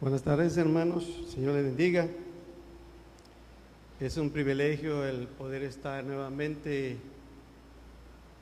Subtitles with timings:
[0.00, 2.08] Buenas tardes hermanos, Señor les bendiga.
[4.00, 6.96] Es un privilegio el poder estar nuevamente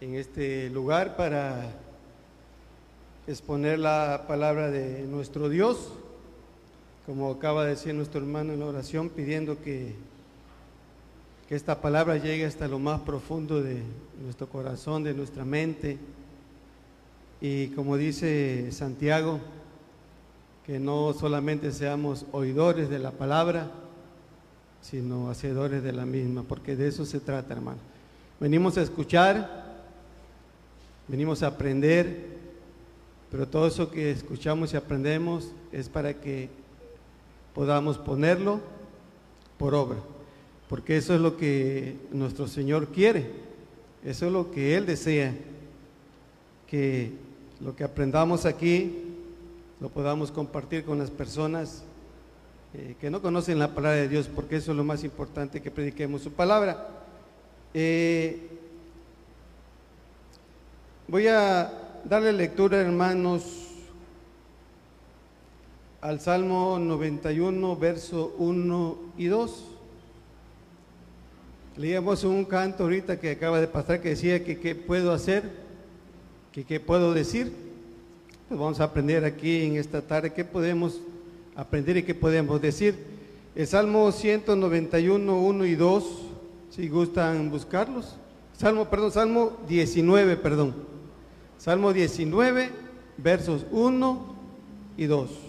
[0.00, 1.72] en este lugar para
[3.26, 5.90] exponer la palabra de nuestro Dios,
[7.06, 9.96] como acaba de decir nuestro hermano en la oración, pidiendo que,
[11.48, 13.82] que esta palabra llegue hasta lo más profundo de
[14.22, 15.98] nuestro corazón, de nuestra mente.
[17.40, 19.40] Y como dice Santiago,
[20.68, 23.70] que no solamente seamos oidores de la palabra,
[24.82, 27.78] sino hacedores de la misma, porque de eso se trata, hermano.
[28.38, 29.80] Venimos a escuchar,
[31.08, 32.36] venimos a aprender,
[33.30, 36.50] pero todo eso que escuchamos y aprendemos es para que
[37.54, 38.60] podamos ponerlo
[39.56, 39.96] por obra,
[40.68, 43.30] porque eso es lo que nuestro Señor quiere,
[44.04, 45.34] eso es lo que Él desea,
[46.66, 47.12] que
[47.58, 49.07] lo que aprendamos aquí
[49.80, 51.84] lo podamos compartir con las personas
[52.74, 55.70] eh, que no conocen la palabra de Dios, porque eso es lo más importante que
[55.70, 56.88] prediquemos su palabra.
[57.72, 58.48] Eh,
[61.06, 61.72] voy a
[62.04, 63.68] darle lectura, hermanos,
[66.00, 69.64] al Salmo 91, verso 1 y 2.
[71.76, 75.48] Leíamos un canto ahorita que acaba de pasar que decía que qué puedo hacer,
[76.52, 77.67] que qué puedo decir.
[78.48, 81.02] Pues vamos a aprender aquí en esta tarde qué podemos
[81.54, 82.96] aprender y qué podemos decir.
[83.54, 86.04] El Salmo 191, 1 y 2,
[86.70, 88.16] si gustan buscarlos.
[88.56, 90.74] Salmo, perdón, Salmo 19, perdón.
[91.58, 92.70] Salmo 19,
[93.18, 94.34] versos 1
[94.96, 95.47] y 2.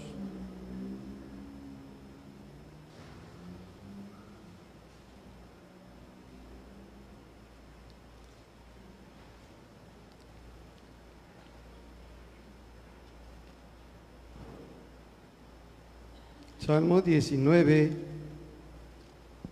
[16.69, 17.89] Salmo 19,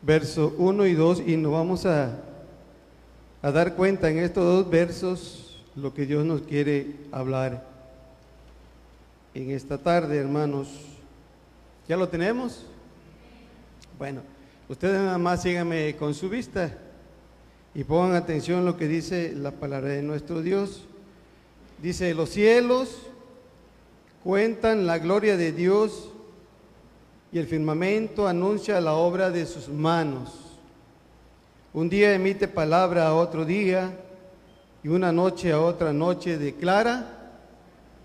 [0.04, 2.16] verso 1 y 2, y nos vamos a,
[3.42, 7.66] a dar cuenta en estos dos versos lo que Dios nos quiere hablar
[9.34, 10.68] en esta tarde, hermanos.
[11.88, 12.68] ¿Ya lo tenemos?
[13.98, 14.22] Bueno,
[14.70, 16.78] ustedes nada más síganme con su vista
[17.74, 20.86] y pongan atención a lo que dice la palabra de nuestro Dios.
[21.82, 22.96] Dice, los cielos
[24.24, 26.12] cuentan la gloria de Dios
[27.32, 30.34] y el firmamento anuncia la obra de sus manos.
[31.74, 33.92] Un día emite palabra a otro día
[34.84, 37.34] y una noche a otra noche declara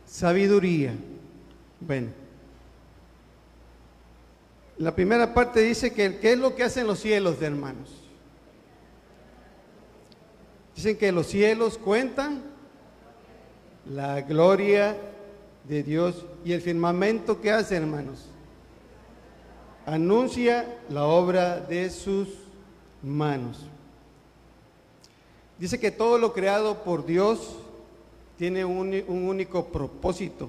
[0.07, 0.93] sabiduría.
[1.81, 2.09] Bueno,
[4.79, 7.91] la primera parte dice que qué es lo que hacen los cielos, de hermanos.
[10.75, 12.43] Dicen que los cielos cuentan
[13.89, 14.97] la gloria
[15.69, 18.32] de Dios y el firmamento que hace, hermanos
[19.87, 22.29] anuncia la obra de sus
[23.03, 23.59] manos.
[25.59, 27.57] Dice que todo lo creado por Dios
[28.37, 30.49] tiene un, único propósito,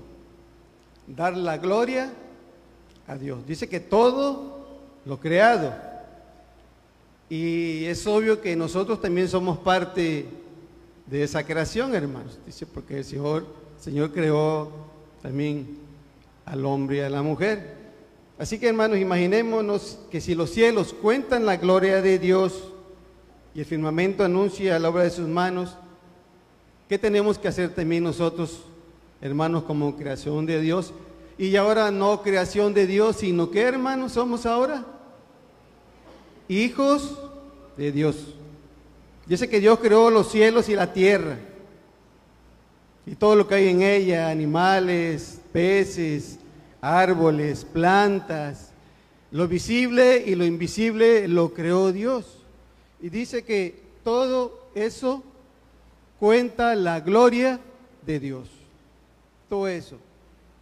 [1.06, 2.12] dar la gloria
[3.08, 3.46] a Dios.
[3.46, 4.66] Dice que todo
[5.06, 5.74] lo creado.
[7.30, 10.26] Y es obvio que nosotros también somos parte
[11.06, 12.40] de esa creación, hermanos.
[12.46, 13.46] Dice, porque el Señor,
[13.78, 14.72] el Señor creó
[15.22, 15.78] también
[16.46, 17.83] al hombre y a la mujer.
[18.38, 22.72] Así que hermanos, imaginémonos que si los cielos cuentan la gloria de Dios
[23.54, 25.78] y el firmamento anuncia la obra de sus manos,
[26.90, 28.64] ¿qué tenemos que hacer también nosotros,
[29.22, 30.94] hermanos, como creación de Dios?
[31.38, 34.86] Y ahora no creación de Dios, sino que hermanos somos ahora
[36.48, 37.18] hijos
[37.78, 38.34] de Dios.
[39.26, 41.38] Dice que Dios creó los cielos y la tierra
[43.06, 46.40] y todo lo que hay en ella, animales, peces,
[46.84, 48.74] árboles, plantas,
[49.32, 52.40] lo visible y lo invisible lo creó Dios.
[53.02, 55.24] Y dice que todo eso
[56.20, 57.62] cuenta la gloria
[58.06, 58.50] de Dios.
[59.48, 59.98] Todo eso.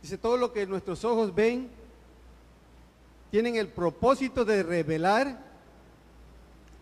[0.04, 1.70] Dice, todo lo que nuestros ojos ven
[3.32, 5.40] tienen el propósito de revelar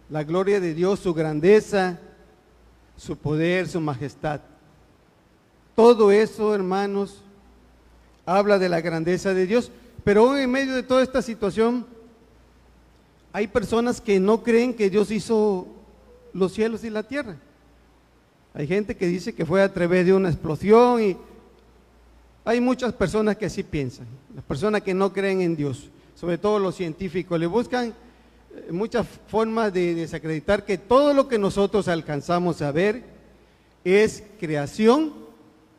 [0.10, 1.98] la gloria de Dios, su grandeza,
[2.98, 4.42] su poder, su majestad.
[5.76, 7.22] Todo eso, hermanos,
[8.38, 9.72] habla de la grandeza de Dios.
[10.04, 11.86] Pero en medio de toda esta situación,
[13.34, 15.68] hay personas que no creen que Dios hizo
[16.34, 17.36] los cielos y la tierra.
[18.54, 21.18] Hay gente que dice que fue a través de una explosión y
[22.46, 24.08] hay muchas personas que así piensan.
[24.34, 29.06] Las personas que no creen en Dios, sobre todo los científicos, le buscan eh, muchas
[29.28, 33.04] formas de desacreditar que todo lo que nosotros alcanzamos a ver
[33.84, 35.14] es creación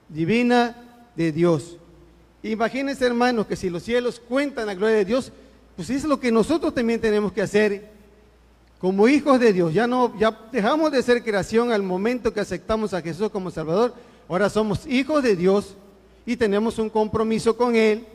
[0.08, 0.76] divina
[1.16, 1.79] de Dios
[2.42, 5.32] Imagínense, hermanos, que si los cielos cuentan la gloria de Dios,
[5.76, 7.90] pues es lo que nosotros también tenemos que hacer
[8.78, 9.74] como hijos de Dios.
[9.74, 13.94] Ya no ya dejamos de ser creación al momento que aceptamos a Jesús como Salvador.
[14.28, 15.76] Ahora somos hijos de Dios
[16.24, 18.06] y tenemos un compromiso con él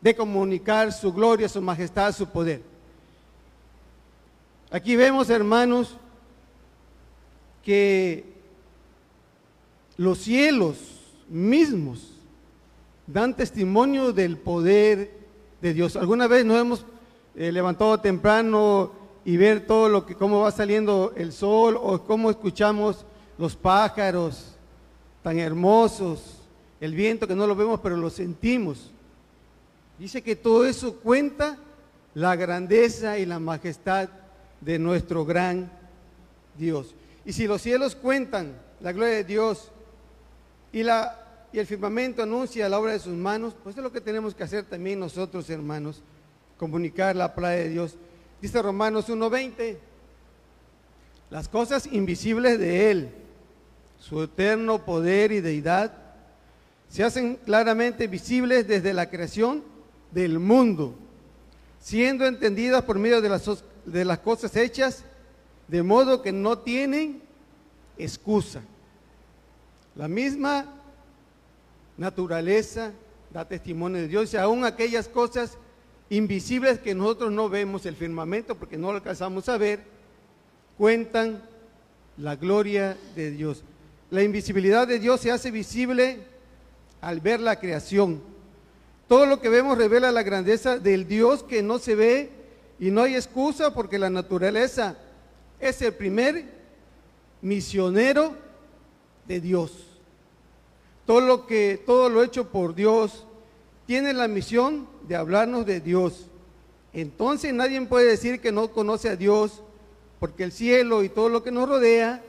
[0.00, 2.62] de comunicar su gloria, su majestad, su poder.
[4.70, 5.96] Aquí vemos, hermanos,
[7.64, 8.24] que
[9.96, 10.76] los cielos
[11.28, 12.15] mismos
[13.06, 15.10] dan testimonio del poder
[15.60, 15.96] de Dios.
[15.96, 16.84] Alguna vez nos hemos
[17.34, 18.92] eh, levantado temprano
[19.24, 23.04] y ver todo lo que, cómo va saliendo el sol o cómo escuchamos
[23.38, 24.54] los pájaros
[25.22, 26.38] tan hermosos,
[26.80, 28.90] el viento que no lo vemos pero lo sentimos.
[29.98, 31.58] Dice que todo eso cuenta
[32.14, 34.08] la grandeza y la majestad
[34.60, 35.70] de nuestro gran
[36.56, 36.94] Dios.
[37.24, 39.70] Y si los cielos cuentan la gloria de Dios
[40.72, 44.00] y, la, y el firmamento anuncia la obra de sus manos, pues es lo que
[44.00, 46.02] tenemos que hacer también nosotros, hermanos,
[46.58, 47.96] comunicar la palabra de Dios.
[48.40, 49.78] Dice Romanos 1.20,
[51.30, 53.10] las cosas invisibles de Él,
[53.98, 55.92] su eterno poder y deidad,
[56.88, 59.64] se hacen claramente visibles desde la creación
[60.12, 60.94] del mundo,
[61.80, 65.04] siendo entendidas por medio de las, de las cosas hechas,
[65.68, 67.22] de modo que no tienen
[67.98, 68.62] excusa.
[69.94, 70.75] La misma
[71.96, 72.92] naturaleza
[73.30, 75.58] da testimonio de Dios y aún aquellas cosas
[76.08, 79.80] invisibles que nosotros no vemos, el firmamento, porque no lo alcanzamos a ver,
[80.78, 81.42] cuentan
[82.16, 83.62] la gloria de Dios.
[84.10, 86.20] La invisibilidad de Dios se hace visible
[87.00, 88.20] al ver la creación.
[89.08, 92.30] Todo lo que vemos revela la grandeza del Dios que no se ve
[92.78, 94.96] y no hay excusa porque la naturaleza
[95.60, 96.44] es el primer
[97.40, 98.34] misionero
[99.26, 99.85] de Dios.
[101.06, 103.26] Todo lo que todo lo hecho por Dios
[103.86, 106.26] tiene la misión de hablarnos de Dios.
[106.92, 109.62] Entonces nadie puede decir que no conoce a Dios,
[110.18, 112.22] porque el cielo y todo lo que nos rodea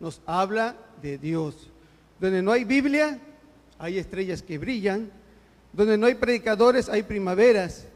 [0.00, 1.68] nos habla de Dios.
[2.18, 3.18] Donde no hay Biblia,
[3.78, 5.10] hay estrellas que brillan.
[5.72, 7.86] Donde no hay predicadores, hay primaveras.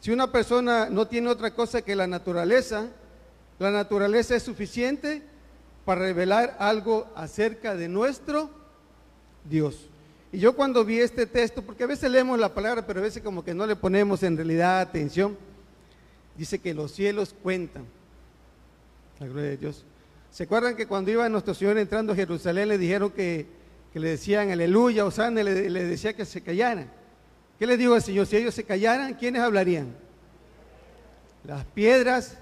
[0.00, 2.86] Si una persona no tiene otra cosa que la naturaleza,
[3.58, 5.22] la naturaleza es suficiente
[5.84, 8.50] para revelar algo acerca de nuestro
[9.48, 9.88] Dios.
[10.32, 13.22] Y yo cuando vi este texto, porque a veces leemos la palabra, pero a veces
[13.22, 15.36] como que no le ponemos en realidad atención,
[16.36, 17.84] dice que los cielos cuentan.
[19.18, 19.84] La gloria de Dios.
[20.30, 23.46] ¿Se acuerdan que cuando iba nuestro Señor entrando a Jerusalén le dijeron que,
[23.94, 26.88] le decían aleluya, Osana, le, le decía que se callaran?
[27.58, 28.26] ¿Qué le dijo el Señor?
[28.26, 29.88] Si ellos se callaran, ¿quiénes hablarían?
[31.42, 32.38] Las piedras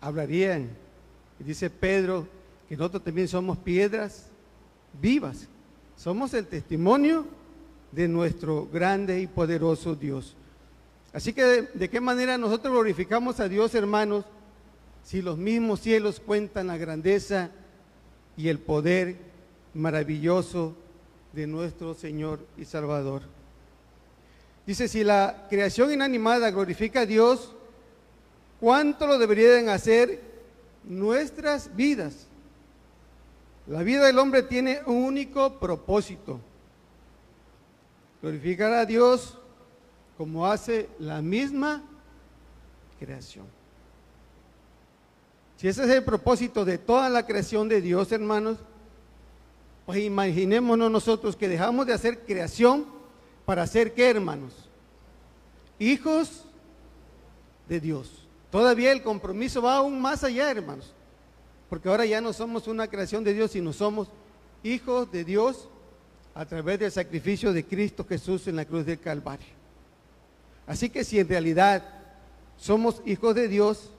[0.00, 0.68] hablarían.
[1.40, 2.28] Y dice Pedro
[2.68, 4.26] que nosotros también somos piedras
[5.00, 5.48] vivas
[5.96, 7.26] somos el testimonio
[7.92, 10.34] de nuestro grande y poderoso Dios.
[11.12, 14.24] Así que, ¿de, qué manera nosotros glorificamos a Dios, hermanos,
[15.04, 17.50] si los mismos cielos cuentan la grandeza
[18.36, 19.16] y el poder
[19.74, 20.74] maravilloso
[21.32, 23.22] de nuestro Señor y Salvador?
[24.66, 27.54] Dice, si la creación inanimada glorifica a Dios,
[28.58, 30.20] ¿cuánto lo deberían hacer
[30.82, 32.26] nuestras vidas?
[33.66, 36.38] La vida del hombre tiene un único propósito,
[38.20, 39.38] glorificar a Dios
[40.18, 41.82] como hace la misma
[42.98, 43.46] creación.
[45.56, 48.58] Si ese es el propósito de toda la creación de Dios, hermanos,
[49.86, 52.84] pues imaginémonos nosotros que dejamos de hacer creación
[53.46, 54.52] para hacer qué, hermanos?
[55.78, 56.44] Hijos
[57.66, 58.26] de Dios.
[58.50, 60.94] Todavía el compromiso va aún más allá, hermanos
[61.68, 64.08] porque ahora ya no somos una creación de Dios, sino somos
[64.62, 65.68] hijos de Dios
[66.34, 69.46] a través del sacrificio de Cristo Jesús en la cruz del Calvario.
[70.66, 71.84] Así que si en realidad
[72.56, 73.90] somos hijos de Dios,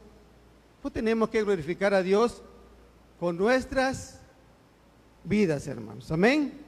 [0.81, 2.41] pues tenemos que glorificar a Dios
[3.19, 4.19] con nuestras
[5.23, 6.11] vidas, hermanos.
[6.11, 6.65] Amén.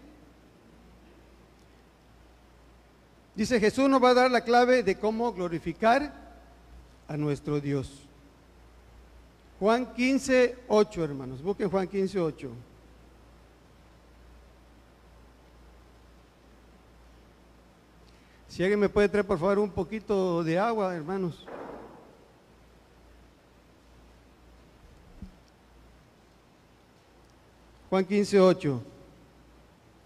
[3.36, 6.12] Dice Jesús nos va a dar la clave de cómo glorificar
[7.08, 8.07] a nuestro Dios.
[9.60, 11.42] Juan 15, 8, hermanos.
[11.42, 12.52] Busquen Juan 15, 8.
[18.48, 21.46] Si alguien me puede traer, por favor, un poquito de agua, hermanos.
[27.90, 28.82] Juan 15, 8.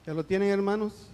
[0.06, 1.11] ¿Ya lo tienen, hermanos?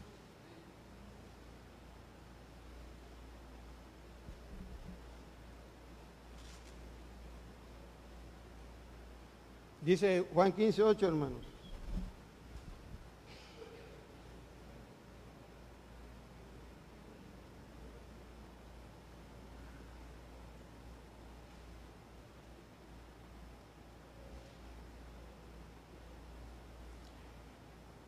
[9.87, 11.39] Dice Juan 15, 8, hermanos.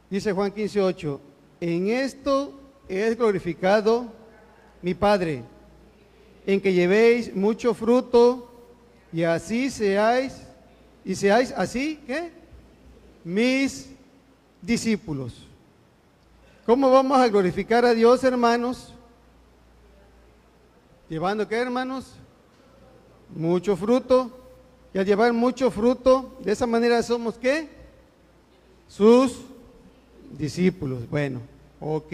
[0.10, 1.22] Dice Juan 15, 8,
[1.62, 2.60] en esto
[2.90, 4.12] es glorificado
[4.82, 5.44] mi Padre,
[6.46, 8.52] en que llevéis mucho fruto
[9.14, 10.49] y así seáis
[11.10, 12.30] y seáis así, ¿qué?
[13.24, 13.89] Mis
[14.62, 15.34] discípulos.
[16.68, 18.94] ¿Cómo vamos a glorificar a Dios, hermanos?
[21.10, 22.13] Llevando qué, hermanos?
[23.36, 24.30] Mucho fruto.
[24.94, 27.68] Y al llevar mucho fruto, de esa manera somos qué?
[28.88, 29.39] Sus
[30.38, 31.10] discípulos.
[31.10, 31.42] Bueno,
[31.80, 32.13] ok.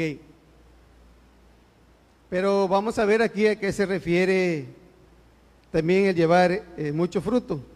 [2.30, 4.68] Pero vamos a ver aquí a qué se refiere
[5.70, 7.75] también el llevar eh, mucho fruto.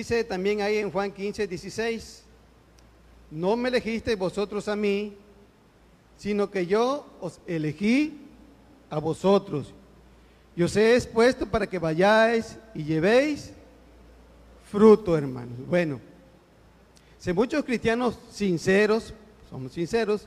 [0.00, 2.22] Dice también ahí en Juan 15, 16,
[3.32, 5.14] no me elegisteis vosotros a mí,
[6.16, 8.18] sino que yo os elegí
[8.88, 9.74] a vosotros.
[10.56, 13.52] Y os expuesto para que vayáis y llevéis
[14.70, 15.58] fruto, hermanos.
[15.68, 16.00] Bueno,
[17.18, 19.12] si muchos cristianos sinceros,
[19.50, 20.26] somos sinceros,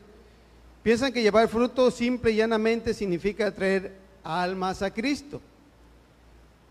[0.83, 3.91] piensan que llevar fruto simple y llanamente significa traer
[4.23, 5.41] almas a Cristo.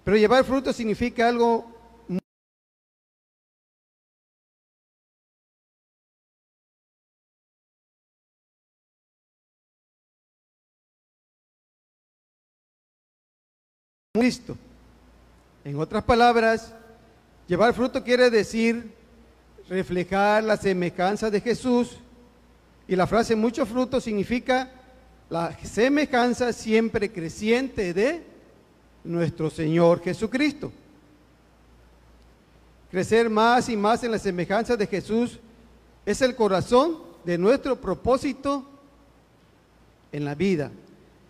[0.05, 1.82] Pero llevar fruto significa algo
[15.65, 16.73] En otras palabras,
[17.49, 18.93] llevar fruto quiere decir
[19.69, 21.97] reflejar la semejanza de Jesús
[22.87, 24.71] y la frase mucho fruto significa
[25.29, 28.23] la semejanza siempre creciente de
[29.03, 30.71] nuestro Señor Jesucristo.
[32.93, 35.41] Crecer más y más en la semejanza de Jesús
[36.07, 38.65] es el corazón de nuestro propósito
[40.13, 40.71] en la vida.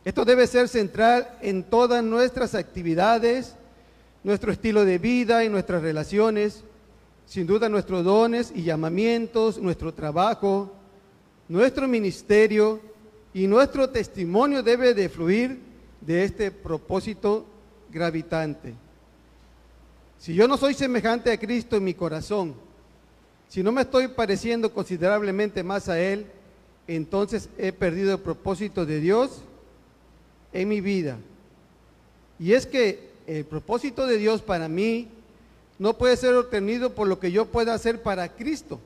[0.04, 3.54] Esto debe ser central en todas nuestras actividades,
[4.25, 6.64] nuestro estilo de vida y nuestras relaciones,
[7.25, 10.73] sin duda nuestros dones y llamamientos, nuestro trabajo,
[11.49, 12.80] nuestro ministerio
[13.32, 15.61] y nuestro testimonio debe de fluir
[16.00, 17.47] de este propósito
[17.90, 18.75] gravitante.
[20.18, 22.54] Si yo no soy semejante a Cristo en mi corazón,
[23.49, 26.26] si no me estoy pareciendo considerablemente más a Él,
[26.88, 29.42] entonces he perdido el propósito de Dios
[30.52, 31.18] en mi vida.
[32.38, 35.09] Y es que el propósito de Dios para mí
[35.78, 38.80] no puede ser obtenido por lo que yo pueda hacer para Cristo.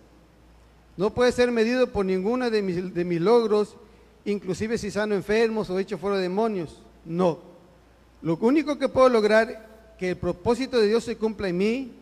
[0.97, 3.77] No puede ser medido por ninguna de mis, logros,
[4.25, 6.81] inclusive si sano enfermos o hecho fuera demonios.
[7.05, 7.39] No.
[8.23, 11.93] Lo único que puedo lograr que el propósito de Dios se cumpla en mí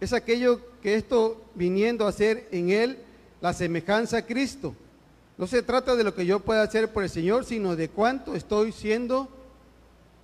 [0.00, 2.98] es aquello que esto viniendo a hacer en Él
[3.40, 4.74] la semejanza a Cristo.
[5.40, 8.34] No se trata de lo que yo pueda hacer por el Señor, sino de cuánto
[8.34, 9.26] estoy siendo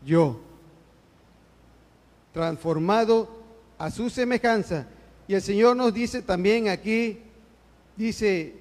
[0.05, 0.39] yo,
[2.35, 3.27] transformado
[3.79, 4.87] a su semejanza.
[5.27, 7.23] Y el Señor nos dice también aquí,
[7.97, 8.57] dice,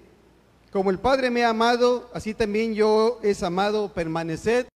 [0.72, 4.68] como el Padre me ha amado, así también yo es amado, permaneced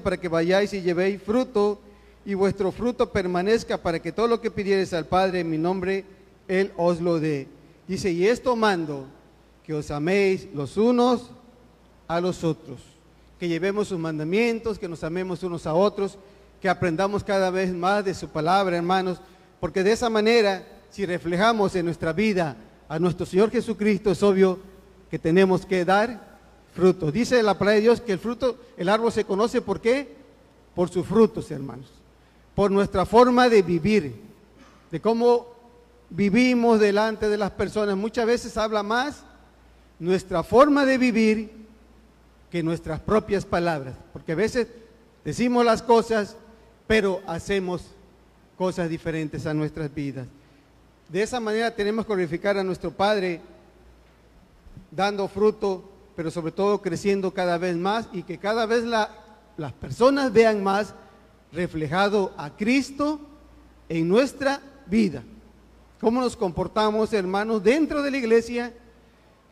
[0.00, 1.80] para que vayáis y llevéis fruto
[2.24, 6.04] y vuestro fruto permanezca para que todo lo que pidieres al Padre en mi nombre,
[6.48, 7.48] Él os lo dé.
[7.88, 9.06] Dice, y esto mando,
[9.64, 11.30] que os améis los unos
[12.06, 12.80] a los otros,
[13.38, 16.18] que llevemos sus mandamientos, que nos amemos unos a otros,
[16.60, 19.20] que aprendamos cada vez más de su palabra, hermanos,
[19.58, 22.56] porque de esa manera, si reflejamos en nuestra vida
[22.88, 24.58] a nuestro Señor Jesucristo, es obvio
[25.10, 26.31] que tenemos que dar
[26.74, 27.12] fruto.
[27.12, 30.16] Dice la palabra de Dios que el fruto, el árbol se conoce por qué?
[30.74, 31.90] Por sus frutos, hermanos.
[32.54, 34.14] Por nuestra forma de vivir,
[34.90, 35.46] de cómo
[36.10, 37.96] vivimos delante de las personas.
[37.96, 39.24] Muchas veces habla más
[39.98, 41.50] nuestra forma de vivir
[42.50, 44.66] que nuestras propias palabras, porque a veces
[45.24, 46.36] decimos las cosas,
[46.86, 47.82] pero hacemos
[48.58, 50.26] cosas diferentes a nuestras vidas.
[51.08, 53.40] De esa manera tenemos que glorificar a nuestro Padre
[54.90, 60.32] dando fruto, pero sobre todo creciendo cada vez más y que cada vez las personas
[60.32, 60.94] vean más
[61.52, 63.20] reflejado a Cristo
[63.88, 65.22] en nuestra vida.
[66.00, 68.74] Cómo nos comportamos, hermanos, dentro de la iglesia,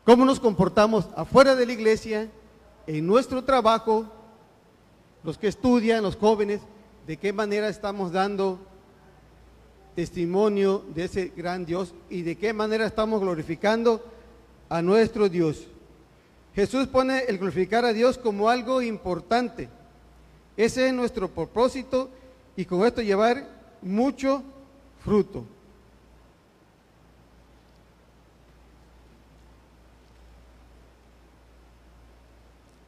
[0.04, 2.28] cómo nos comportamos afuera de la iglesia,
[2.86, 4.06] en nuestro trabajo,
[5.22, 6.60] los que estudian, los jóvenes,
[7.06, 8.58] de qué manera estamos dando
[9.94, 14.02] testimonio de ese gran Dios y de qué manera estamos glorificando
[14.68, 15.66] a nuestro Dios.
[16.54, 19.68] Jesús pone el glorificar a Dios como algo importante.
[20.56, 22.10] Ese es nuestro propósito
[22.56, 23.46] y con esto llevar
[23.80, 24.42] mucho
[25.02, 25.44] fruto.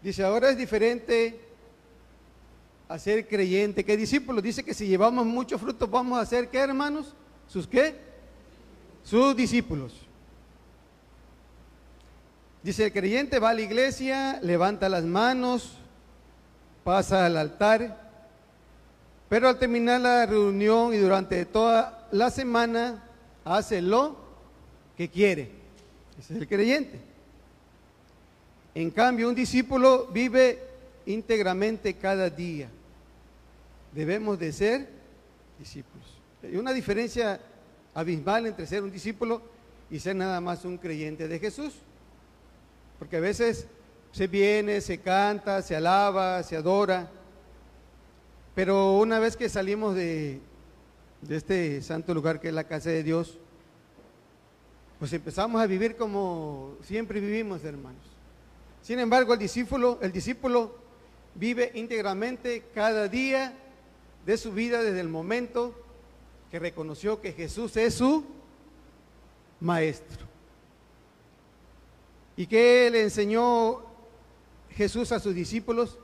[0.02, 1.38] Dice, ahora es diferente
[2.88, 4.42] a ser creyente que discípulo.
[4.42, 7.14] Dice que si llevamos mucho fruto vamos a ser, ¿qué hermanos?
[7.46, 7.94] ¿Sus qué?
[9.04, 10.01] Sus discípulos.
[12.62, 15.78] Dice, el creyente va a la iglesia, levanta las manos,
[16.84, 18.10] pasa al altar,
[19.28, 23.02] pero al terminar la reunión y durante toda la semana
[23.44, 24.16] hace lo
[24.96, 25.50] que quiere.
[26.18, 27.00] Ese es el creyente.
[28.74, 30.62] En cambio, un discípulo vive
[31.06, 32.68] íntegramente cada día.
[33.92, 34.88] Debemos de ser
[35.58, 36.06] discípulos.
[36.42, 37.40] Hay una diferencia
[37.94, 39.42] abismal entre ser un discípulo
[39.90, 41.74] y ser nada más un creyente de Jesús.
[43.02, 43.66] Porque a veces
[44.12, 47.10] se viene, se canta, se alaba, se adora,
[48.54, 50.38] pero una vez que salimos de,
[51.20, 53.40] de este santo lugar que es la casa de Dios,
[55.00, 58.04] pues empezamos a vivir como siempre vivimos, hermanos.
[58.82, 60.76] Sin embargo, el discípulo, el discípulo
[61.34, 63.52] vive íntegramente cada día
[64.24, 65.74] de su vida desde el momento
[66.52, 68.24] que reconoció que Jesús es su
[69.58, 70.31] maestro.
[72.36, 73.82] ¿Y qué le enseñó
[74.70, 75.98] Jesús a sus discípulos?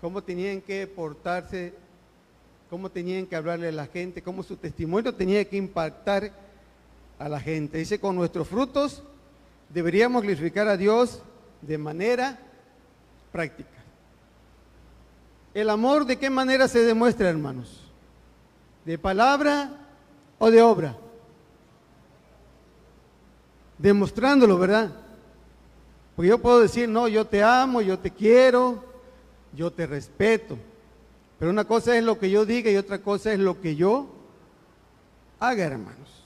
[0.00, 1.74] Cómo tenían que portarse,
[2.70, 6.32] cómo tenían que hablarle a la gente, cómo su testimonio tenía que impactar
[7.18, 7.78] a la gente.
[7.78, 9.02] Dice, con nuestros frutos
[9.68, 11.22] deberíamos glorificar a Dios
[11.62, 12.38] de manera
[13.32, 13.68] práctica.
[15.54, 17.82] ¿El amor de qué manera se demuestra, hermanos?
[18.84, 19.72] ¿De palabra
[20.38, 20.96] o de obra?
[23.76, 25.07] Demostrándolo, ¿verdad?
[26.18, 28.82] Porque yo puedo decir, no, yo te amo, yo te quiero,
[29.52, 30.58] yo te respeto.
[31.38, 34.08] Pero una cosa es lo que yo diga y otra cosa es lo que yo
[35.38, 36.24] haga, hermanos.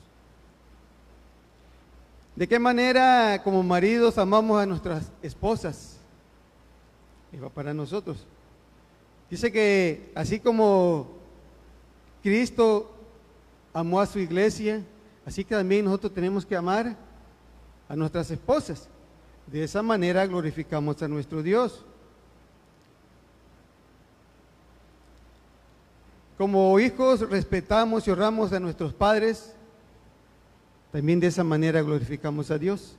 [2.35, 5.99] ¿De qué manera como maridos amamos a nuestras esposas?
[7.45, 8.25] Va para nosotros.
[9.29, 11.11] Dice que así como
[12.23, 12.91] Cristo
[13.75, 14.83] amó a su iglesia,
[15.27, 16.97] así que también nosotros tenemos que amar
[17.91, 18.89] a nuestras esposas.
[19.47, 21.85] De esa manera glorificamos a nuestro Dios.
[26.39, 29.55] Como hijos respetamos y honramos a nuestros padres,
[30.91, 32.97] también de esa manera glorificamos a Dios.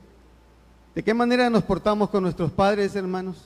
[0.94, 3.36] ¿De qué manera nos portamos con nuestros padres, hermanos?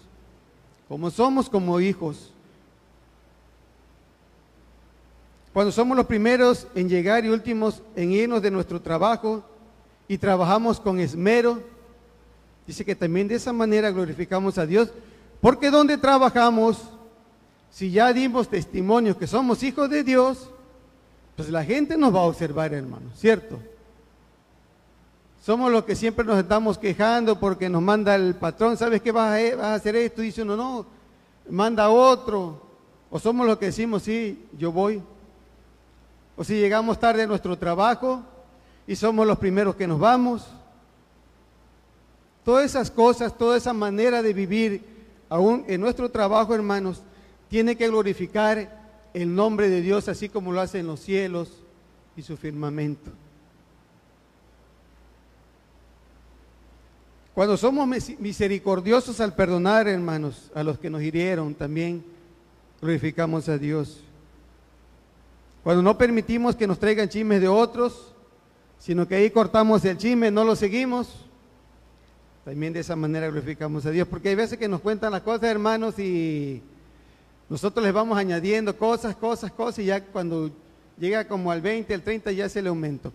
[0.88, 2.32] Como somos como hijos.
[5.52, 9.42] Cuando somos los primeros en llegar y últimos en irnos de nuestro trabajo
[10.06, 11.62] y trabajamos con esmero,
[12.68, 14.90] dice que también de esa manera glorificamos a Dios,
[15.40, 16.82] porque donde trabajamos,
[17.70, 20.50] si ya dimos testimonio que somos hijos de Dios,
[21.34, 23.58] pues la gente nos va a observar, hermanos, ¿cierto?
[25.42, 29.40] Somos los que siempre nos estamos quejando porque nos manda el patrón, ¿sabes qué vas
[29.58, 30.20] a, hacer esto?
[30.20, 30.86] Dice uno, no,
[31.48, 32.68] manda otro.
[33.10, 35.02] O somos los que decimos, sí, yo voy.
[36.36, 38.22] O si llegamos tarde a nuestro trabajo
[38.86, 40.46] y somos los primeros que nos vamos.
[42.48, 44.82] Todas esas cosas, toda esa manera de vivir,
[45.28, 47.02] aún en nuestro trabajo, hermanos,
[47.50, 51.52] tiene que glorificar el nombre de Dios así como lo hace en los cielos
[52.16, 53.10] y su firmamento.
[57.34, 57.86] Cuando somos
[58.18, 62.02] misericordiosos al perdonar, hermanos, a los que nos hirieron, también
[62.80, 64.00] glorificamos a Dios.
[65.62, 68.14] Cuando no permitimos que nos traigan chismes de otros,
[68.78, 71.27] sino que ahí cortamos el chisme, no lo seguimos,
[72.48, 74.08] también de esa manera glorificamos a Dios.
[74.08, 76.62] Porque hay veces que nos cuentan las cosas, hermanos, y
[77.50, 80.50] nosotros les vamos añadiendo cosas, cosas, cosas, y ya cuando
[80.98, 83.12] llega como al 20, al 30, ya se le aumentó.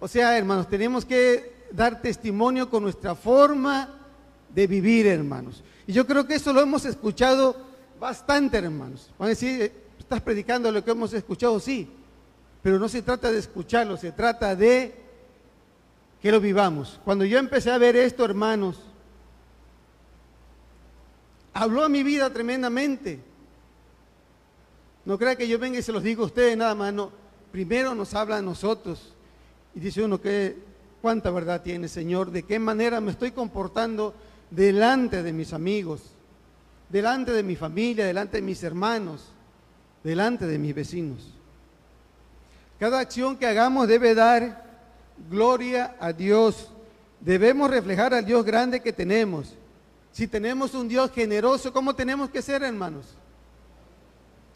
[0.00, 3.90] O sea, hermanos, tenemos que dar testimonio con nuestra forma
[4.54, 5.62] de vivir, hermanos.
[5.86, 7.54] Y yo creo que eso lo hemos escuchado
[8.00, 9.10] bastante, hermanos.
[9.18, 11.90] Van a decir, eh, estás predicando lo que hemos escuchado, sí,
[12.62, 15.01] pero no se trata de escucharlo, se trata de
[16.22, 17.00] que lo vivamos.
[17.04, 18.80] Cuando yo empecé a ver esto, hermanos,
[21.52, 23.18] habló a mi vida tremendamente.
[25.04, 27.10] No crea que yo venga y se los digo a ustedes nada más, no.
[27.50, 29.12] Primero nos habla a nosotros
[29.74, 30.56] y dice uno que
[31.02, 34.14] cuánta verdad tiene, Señor, de qué manera me estoy comportando
[34.48, 36.02] delante de mis amigos,
[36.88, 39.32] delante de mi familia, delante de mis hermanos,
[40.04, 41.34] delante de mis vecinos.
[42.78, 44.61] Cada acción que hagamos debe dar
[45.28, 46.68] gloria a Dios.
[47.20, 49.54] Debemos reflejar al Dios grande que tenemos.
[50.12, 53.06] Si tenemos un Dios generoso, ¿cómo tenemos que ser, hermanos?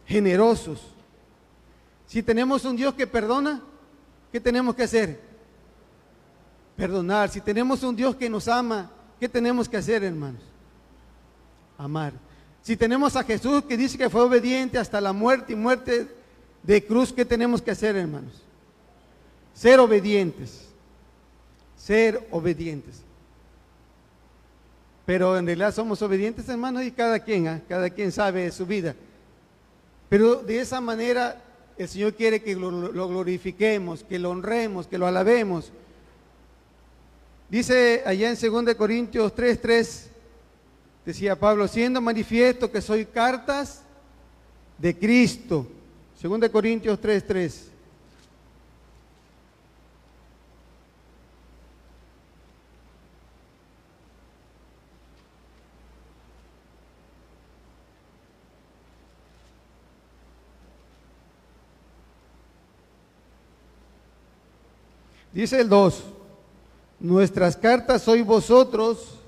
[0.07, 0.83] Generosos.
[2.07, 3.62] Si tenemos un Dios que perdona,
[4.31, 5.20] ¿qué tenemos que hacer?
[6.76, 7.31] Perdonar.
[7.31, 10.42] Si tenemos un Dios que nos ama, ¿qué tenemos que hacer, hermanos?
[11.79, 12.12] Amar.
[12.62, 16.09] Si tenemos a Jesús que dice que fue obediente hasta la muerte y muerte
[16.62, 18.45] de cruz, ¿qué tenemos que hacer, hermanos?
[19.57, 20.66] Ser obedientes.
[21.77, 23.03] Ser obedientes.
[25.07, 27.62] Pero en realidad somos obedientes, hermanos, y cada quien, ¿ah?
[27.66, 28.95] cada quien sabe su vida.
[30.11, 31.42] Pero de esa manera
[31.79, 35.73] el Señor quiere que lo, lo glorifiquemos, que lo honremos, que lo alabemos.
[37.49, 40.09] Dice allá en 2 Corintios 3:3,
[41.07, 43.83] decía Pablo, siendo manifiesto que soy cartas
[44.77, 45.66] de Cristo.
[46.21, 47.75] 2 Corintios 3:3.
[65.32, 66.02] Dice el 2,
[67.00, 69.18] nuestras cartas sois vosotros,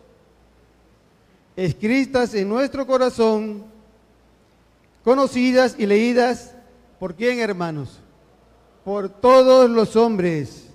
[1.57, 3.65] escritas en nuestro corazón,
[5.05, 6.55] conocidas y leídas
[6.99, 7.99] por quién, hermanos?
[8.85, 10.69] Por todos los hombres,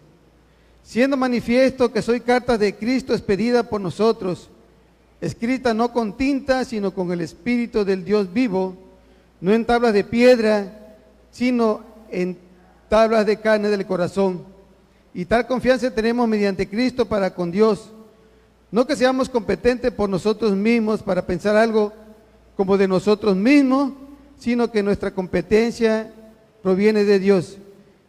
[0.84, 4.50] siendo manifiesto que soy cartas de Cristo expedida por nosotros,
[5.20, 8.76] escrita no con tinta, sino con el Espíritu del Dios vivo,
[9.42, 10.98] no en tablas de piedra,
[11.32, 11.82] sino
[12.12, 12.38] en
[12.88, 14.53] tablas de carne del corazón
[15.14, 17.92] y tal confianza tenemos mediante Cristo para con Dios.
[18.72, 21.94] No que seamos competentes por nosotros mismos para pensar algo
[22.56, 23.94] como de nosotros mismos,
[24.40, 26.12] sino que nuestra competencia
[26.64, 27.58] proviene de Dios,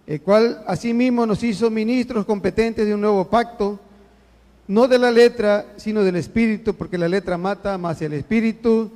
[0.07, 3.79] el cual asimismo nos hizo ministros competentes de un nuevo pacto,
[4.67, 8.91] no de la letra, sino del espíritu, porque la letra mata, más el espíritu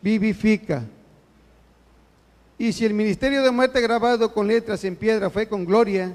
[0.00, 0.84] vivifica.
[2.58, 6.14] Y si el ministerio de muerte grabado con letras en piedra fue con gloria,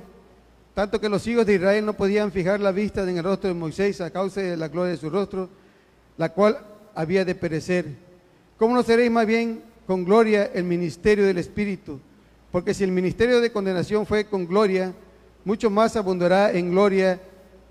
[0.78, 3.56] tanto que los hijos de Israel no podían fijar la vista en el rostro de
[3.56, 5.50] Moisés a causa de la gloria de su rostro,
[6.18, 6.60] la cual
[6.94, 7.88] había de perecer.
[8.60, 12.00] ¿Cómo no seréis más bien con gloria el ministerio del Espíritu?
[12.52, 14.94] Porque si el ministerio de condenación fue con gloria,
[15.46, 17.20] mucho más abundará en gloria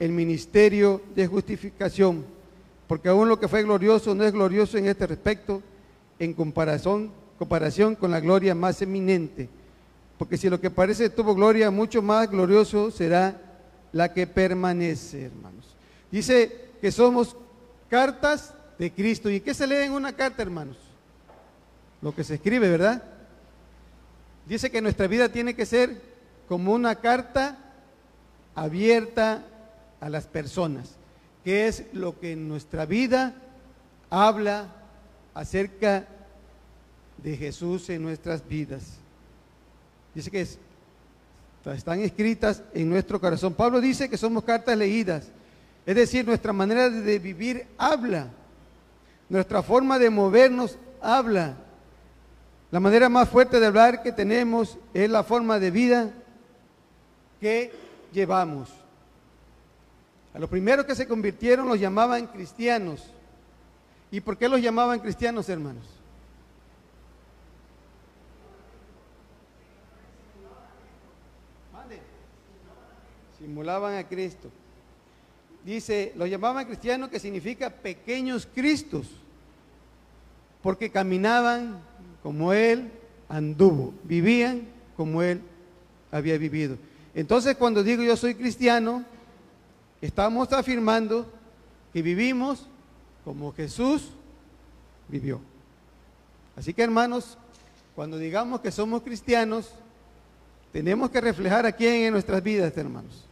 [0.01, 2.25] el ministerio de justificación.
[2.88, 5.62] Porque aún lo que fue glorioso no es glorioso en este respecto,
[6.19, 9.49] en comparación, comparación con la gloria más eminente
[10.18, 13.40] porque si lo que parece tuvo gloria, mucho más glorioso será
[13.92, 15.76] la que permanece, hermanos.
[16.11, 17.37] Dice que somos
[17.88, 19.31] cartas de Cristo.
[19.31, 20.76] ¿Y qué se lee en una carta, hermanos?
[22.00, 23.02] Lo que se escribe, ¿verdad?
[24.46, 26.00] Dice que nuestra vida tiene que ser
[26.48, 27.59] como una carta
[28.55, 29.44] abierta
[30.00, 30.96] a las personas,
[31.44, 33.35] que es lo que en nuestra vida
[34.09, 34.68] habla
[35.35, 36.07] acerca
[37.22, 38.98] de Jesús en nuestras vidas.
[40.16, 40.48] Dice que
[41.74, 43.52] están escritas en nuestro corazón.
[43.52, 45.29] Pablo dice que somos cartas leídas.
[45.85, 48.31] Es decir, nuestra manera de vivir habla.
[49.29, 51.57] Nuestra forma de movernos habla.
[52.70, 56.11] La manera más fuerte de hablar que tenemos es la forma de vida
[57.38, 57.70] que
[58.11, 58.70] llevamos.
[60.33, 63.05] A los primeros que se convirtieron los llamaban cristianos.
[64.11, 65.96] ¿Y por qué los llamaban cristianos, hermanos?
[73.47, 74.51] Simulaban a Cristo.
[75.65, 79.07] Dice, lo llamaban cristianos que significa pequeños Cristos,
[80.65, 81.81] porque caminaban
[82.25, 82.91] como Él
[83.29, 84.63] anduvo, vivían
[84.97, 85.41] como Él
[86.11, 86.77] había vivido.
[87.15, 89.05] Entonces cuando digo yo soy cristiano,
[90.01, 91.33] estamos afirmando
[91.93, 92.67] que vivimos
[93.25, 94.11] como Jesús
[95.09, 95.41] vivió.
[96.57, 97.39] Así que hermanos,
[97.95, 99.71] cuando digamos que somos cristianos,
[100.73, 103.27] tenemos que reflejar a quién en nuestras vidas, hermanos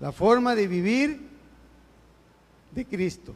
[0.00, 1.28] la forma de vivir
[2.72, 3.34] de Cristo.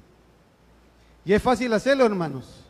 [1.24, 2.64] Y es fácil hacerlo, hermanos.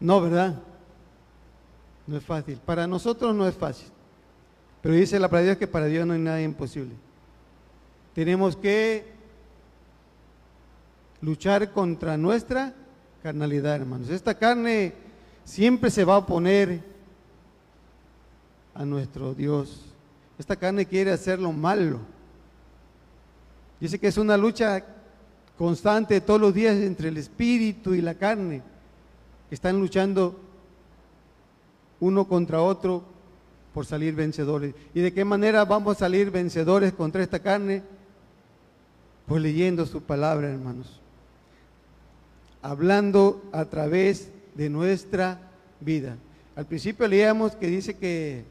[0.00, 0.60] No, ¿verdad?
[2.06, 2.58] No es fácil.
[2.58, 3.88] Para nosotros no es fácil.
[4.82, 6.94] Pero dice la palabra Dios que para Dios no hay nada imposible.
[8.14, 9.12] Tenemos que
[11.20, 12.72] luchar contra nuestra
[13.22, 14.10] carnalidad, hermanos.
[14.10, 14.94] Esta carne
[15.44, 16.80] siempre se va a oponer
[18.74, 19.95] a nuestro Dios.
[20.38, 22.00] Esta carne quiere hacer lo malo.
[23.80, 24.84] Dice que es una lucha
[25.56, 28.62] constante todos los días entre el espíritu y la carne.
[29.50, 30.38] Están luchando
[32.00, 33.02] uno contra otro
[33.72, 34.74] por salir vencedores.
[34.94, 37.82] ¿Y de qué manera vamos a salir vencedores contra esta carne?
[39.26, 41.00] Pues leyendo su palabra, hermanos.
[42.62, 45.40] Hablando a través de nuestra
[45.80, 46.16] vida.
[46.54, 48.44] Al principio leíamos que dice que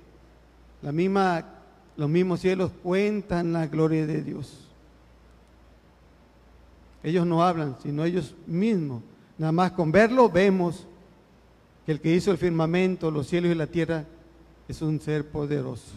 [0.81, 1.43] la misma,
[1.97, 4.65] los mismos cielos cuentan la gloria de Dios.
[7.03, 9.01] Ellos no hablan, sino ellos mismos.
[9.37, 10.87] Nada más con verlo vemos
[11.85, 14.05] que el que hizo el firmamento, los cielos y la tierra
[14.67, 15.93] es un ser poderoso.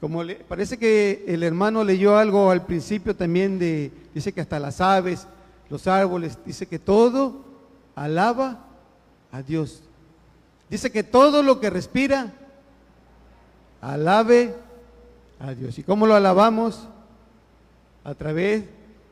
[0.00, 4.58] Como le, parece que el hermano leyó algo al principio también de, dice que hasta
[4.58, 5.26] las aves,
[5.70, 7.44] los árboles, dice que todo
[7.94, 8.66] alaba
[9.30, 9.82] a Dios.
[10.68, 12.32] Dice que todo lo que respira,
[13.80, 14.54] alabe
[15.38, 15.78] a Dios.
[15.78, 16.88] ¿Y cómo lo alabamos?
[18.04, 18.64] A través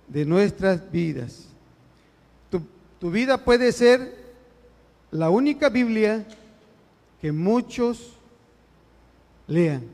[0.08, 1.48] de nuestras vidas.
[2.50, 2.60] Tu,
[2.98, 4.22] tu vida puede ser
[5.10, 6.26] la única Biblia
[7.20, 8.12] que muchos
[9.46, 9.84] lean.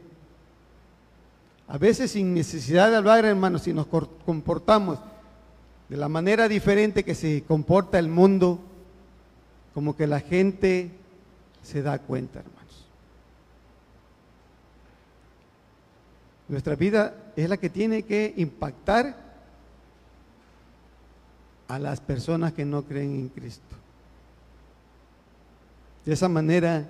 [1.67, 3.87] A veces sin necesidad de hablar, hermanos, si nos
[4.25, 4.99] comportamos
[5.89, 8.59] de la manera diferente que se comporta el mundo,
[9.75, 10.91] como que la gente
[11.63, 12.58] se da cuenta, hermanos.
[16.49, 19.15] Nuestra vida es la que tiene que impactar
[21.69, 23.77] a las personas que no creen en Cristo.
[26.07, 26.89] De esa manera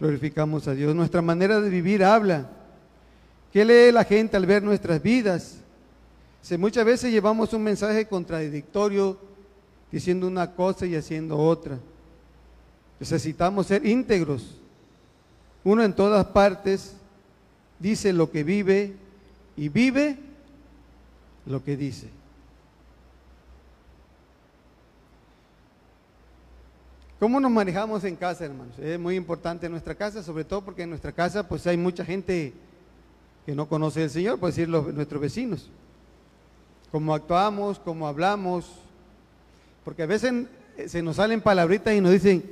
[0.00, 0.94] glorificamos a Dios.
[0.94, 2.48] Nuestra manera de vivir habla.
[3.52, 5.58] ¿Qué lee la gente al ver nuestras vidas?
[6.40, 9.18] Si muchas veces llevamos un mensaje contradictorio
[9.92, 11.78] diciendo una cosa y haciendo otra.
[12.98, 14.56] Necesitamos ser íntegros.
[15.64, 16.95] Uno en todas partes
[17.78, 18.94] dice lo que vive
[19.56, 20.18] y vive
[21.46, 22.08] lo que dice.
[27.18, 28.78] ¿Cómo nos manejamos en casa, hermanos?
[28.78, 32.04] Es muy importante en nuestra casa, sobre todo porque en nuestra casa pues hay mucha
[32.04, 32.52] gente
[33.46, 35.70] que no conoce al Señor, por decir nuestros vecinos.
[36.92, 38.70] Cómo actuamos, cómo hablamos,
[39.84, 40.46] porque a veces
[40.86, 42.44] se nos salen palabritas y nos dicen,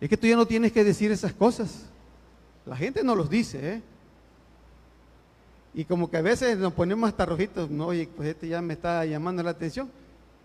[0.00, 1.84] es que tú ya no tienes que decir esas cosas.
[2.66, 3.82] La gente no los dice, ¿eh?
[5.74, 8.74] Y como que a veces nos ponemos hasta rojitos, no, oye, pues este ya me
[8.74, 9.90] está llamando la atención.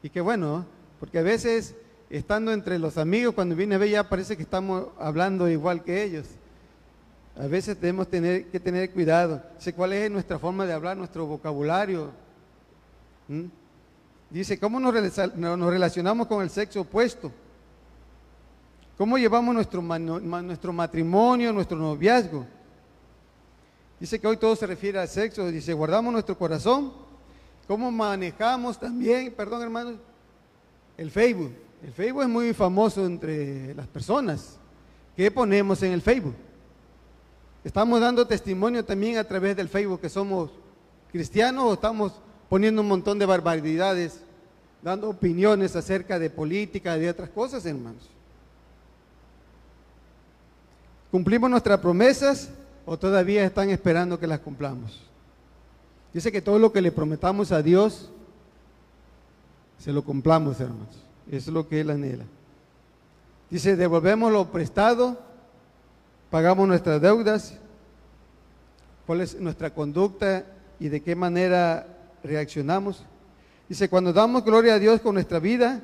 [0.02, 0.66] Y qué bueno,
[1.00, 1.76] porque a veces
[2.10, 6.04] estando entre los amigos, cuando viene a ver ya parece que estamos hablando igual que
[6.04, 6.28] ellos.
[7.36, 9.42] A veces tenemos tener, que tener cuidado.
[9.58, 12.12] Sé cuál es nuestra forma de hablar, nuestro vocabulario.
[13.28, 13.46] ¿Mm?
[14.30, 17.32] Dice, ¿cómo nos relacionamos con el sexo opuesto?
[18.98, 22.46] ¿Cómo llevamos nuestro, nuestro matrimonio, nuestro noviazgo?
[24.04, 25.50] Dice que hoy todo se refiere al sexo.
[25.50, 26.92] Dice, guardamos nuestro corazón.
[27.70, 29.96] ¿Cómo manejamos también, perdón hermanos,
[30.98, 31.54] el Facebook?
[31.82, 34.58] El Facebook es muy famoso entre las personas.
[35.16, 36.36] ¿Qué ponemos en el Facebook?
[37.63, 40.52] ¿Estamos dando testimonio también a través del Facebook que somos
[41.10, 42.12] cristianos o estamos
[42.50, 44.20] poniendo un montón de barbaridades,
[44.82, 48.10] dando opiniones acerca de política, de otras cosas, hermanos?
[51.10, 52.50] ¿Cumplimos nuestras promesas
[52.86, 55.02] o todavía están esperando que las cumplamos?
[56.13, 58.12] Dice que todo lo que le prometamos a Dios,
[59.80, 60.96] se lo cumplamos, hermanos.
[61.28, 62.26] Eso es lo que Él anhela.
[63.50, 65.19] Dice, devolvemos lo prestado,
[66.30, 67.58] pagamos nuestras deudas,
[69.06, 70.46] cuál es nuestra conducta
[70.80, 71.88] y de qué manera
[72.24, 73.04] reaccionamos.
[73.67, 75.82] Dice, cuando damos gloria a Dios con nuestra vida,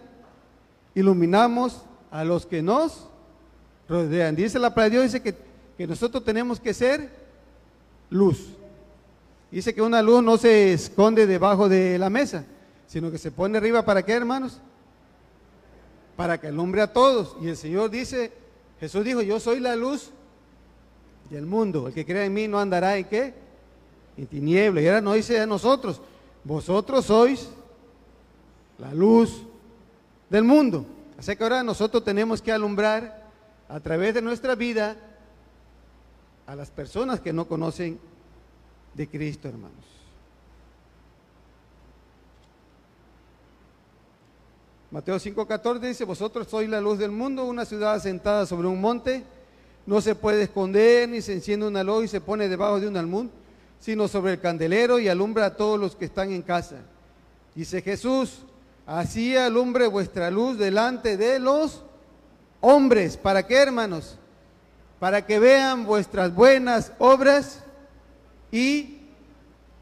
[0.96, 3.08] iluminamos a los que nos
[3.88, 4.36] rodean.
[4.36, 5.49] Dice la palabra de Dios, dice que,
[5.80, 7.10] que nosotros tenemos que ser
[8.10, 8.50] luz.
[9.50, 12.44] Dice que una luz no se esconde debajo de la mesa,
[12.86, 14.60] sino que se pone arriba para qué, hermanos?
[16.18, 17.38] Para que alumbre a todos.
[17.42, 18.34] Y el Señor dice,
[18.82, 20.12] Jesús dijo, yo soy la luz
[21.30, 21.88] del mundo.
[21.88, 23.34] El que crea en mí no andará en qué?
[24.18, 24.84] En tinieblas.
[24.84, 26.02] Y ahora no dice a nosotros,
[26.44, 27.50] vosotros sois
[28.80, 29.44] la luz
[30.30, 30.86] del mundo.
[31.18, 33.30] Así que ahora nosotros tenemos que alumbrar
[33.70, 34.98] a través de nuestra vida
[36.50, 38.00] a las personas que no conocen
[38.96, 39.86] de Cristo, hermanos.
[44.90, 49.24] Mateo 5:14 dice, vosotros sois la luz del mundo, una ciudad asentada sobre un monte,
[49.86, 52.98] no se puede esconder ni se enciende una luz y se pone debajo de un
[52.98, 53.28] almud,
[53.80, 56.78] sino sobre el candelero y alumbra a todos los que están en casa.
[57.54, 58.40] Dice Jesús,
[58.88, 61.84] así alumbre vuestra luz delante de los
[62.60, 63.18] hombres.
[63.18, 64.19] ¿Para qué, hermanos?
[65.00, 67.64] Para que vean vuestras buenas obras
[68.52, 69.00] y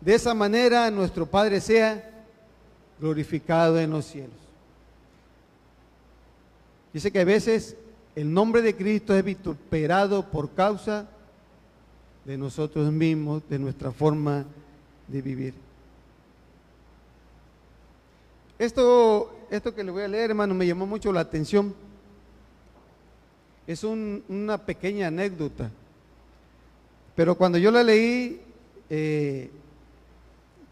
[0.01, 2.25] de esa manera nuestro Padre sea
[2.99, 4.35] glorificado en los cielos.
[6.93, 7.75] Dice que a veces
[8.15, 11.07] el nombre de Cristo es vituperado por causa
[12.25, 14.45] de nosotros mismos, de nuestra forma
[15.07, 15.53] de vivir.
[18.59, 21.73] Esto, esto que le voy a leer, hermano, me llamó mucho la atención.
[23.67, 25.69] Es una pequeña anécdota.
[27.15, 28.41] Pero cuando yo la leí,
[28.89, 29.51] eh,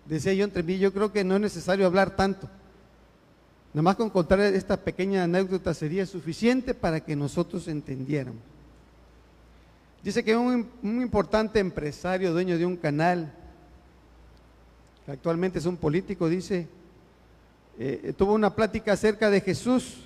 [0.05, 2.49] decía yo entre mí, yo creo que no es necesario hablar tanto.
[3.73, 8.41] Nada más con contar esta pequeña anécdota sería suficiente para que nosotros entendiéramos.
[10.01, 13.33] Dice que un, importante empresario, dueño de un canal,
[15.05, 16.67] que actualmente es un político, dice,
[17.77, 20.04] eh, tuvo una plática acerca de Jesús.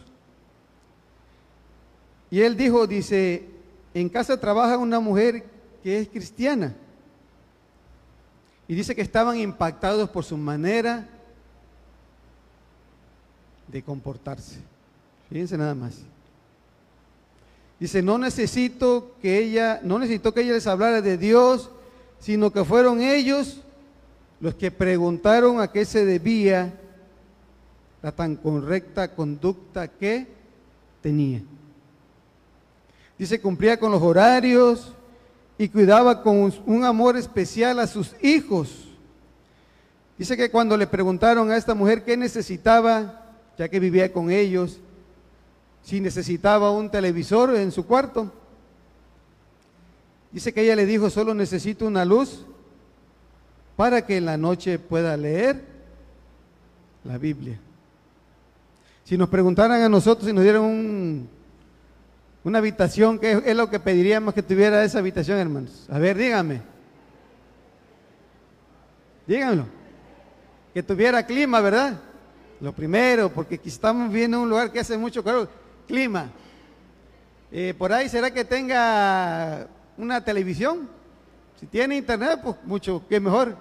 [2.32, 3.48] Y él dijo, dice,
[3.94, 5.44] en casa trabaja una mujer
[5.84, 6.76] que es cristiana.
[8.68, 11.08] Y dice que estaban impactados por su manera
[13.68, 14.60] de comportarse.
[15.30, 16.00] Fíjense nada más.
[17.80, 21.72] Dice, no necesito que ella, no necesitó que ella les hablara de Dios,
[22.20, 23.62] sino que fueron ellos
[24.39, 26.74] los que preguntaron a qué se debía
[28.02, 30.28] la tan correcta conducta que
[31.02, 31.42] tenía.
[33.19, 34.93] Dice, cumplía con los horarios
[35.58, 38.88] y cuidaba con un amor especial a sus hijos.
[40.17, 43.25] Dice que cuando le preguntaron a esta mujer qué necesitaba,
[43.58, 44.79] ya que vivía con ellos,
[45.84, 48.32] si necesitaba un televisor en su cuarto,
[50.32, 52.45] dice que ella le dijo, solo necesito una luz
[53.75, 55.62] para que en la noche pueda leer
[57.03, 57.60] la Biblia.
[59.03, 61.27] Si nos preguntaran a nosotros y nos dieran
[62.43, 65.86] una habitación, ¿qué es lo que pediríamos que tuviera esa habitación, hermanos?
[65.89, 66.62] A ver, díganme.
[69.28, 69.65] Díganlo.
[70.73, 71.99] Que tuviera clima, ¿verdad?
[72.62, 75.49] Lo primero, porque aquí estamos viendo un lugar que hace mucho calor.
[75.88, 76.30] Clima.
[77.52, 80.89] Eh, por ahí será que tenga una televisión.
[81.60, 83.56] Si tiene internet, pues mucho, que mejor.